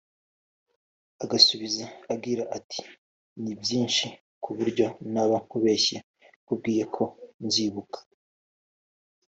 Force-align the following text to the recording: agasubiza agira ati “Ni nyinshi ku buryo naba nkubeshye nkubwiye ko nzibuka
agasubiza 1.23 1.85
agira 2.13 2.43
ati 2.57 2.79
“Ni 3.41 3.53
nyinshi 3.67 4.07
ku 4.43 4.49
buryo 4.57 4.85
naba 5.13 5.35
nkubeshye 5.43 5.97
nkubwiye 6.43 6.83
ko 6.95 7.03
nzibuka 7.45 7.99